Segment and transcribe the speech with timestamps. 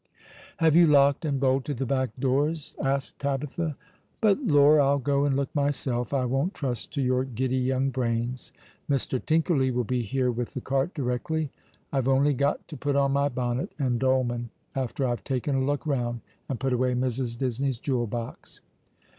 [0.57, 3.53] "Have you locked and bolted the back doors?" asked 6o All along the River.
[3.53, 3.75] Tabitlia;
[4.19, 8.51] "but, lor, I'll go and look myself; I won't trust to your giddy young brains.
[8.89, 9.23] Mr.
[9.23, 11.51] Tinkerly will be here with the cart directly.
[11.93, 15.85] I've only got to put on my bonnet and dolman, after I've taken a look
[15.85, 17.37] round, and put away Mrs.
[17.37, 18.61] Disney's jewel box."